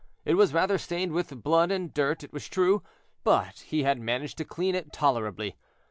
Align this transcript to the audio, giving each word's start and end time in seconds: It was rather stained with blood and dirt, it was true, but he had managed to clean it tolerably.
It 0.25 0.33
was 0.33 0.51
rather 0.51 0.79
stained 0.79 1.11
with 1.11 1.43
blood 1.43 1.69
and 1.69 1.93
dirt, 1.93 2.23
it 2.23 2.33
was 2.33 2.47
true, 2.49 2.81
but 3.23 3.59
he 3.67 3.83
had 3.83 3.99
managed 3.99 4.39
to 4.39 4.43
clean 4.45 4.73
it 4.73 4.91
tolerably. 4.91 5.57